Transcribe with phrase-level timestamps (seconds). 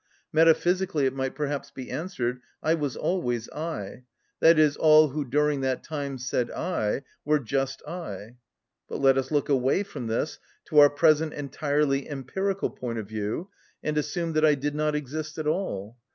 [0.33, 4.01] Metaphysically, it might perhaps be answered, "I was always I;
[4.39, 8.37] that is, all who during that time said I, were just I."
[8.89, 13.51] But let us look away from this to our present entirely empirical point of view,
[13.83, 15.95] and assume that I did not exist at all.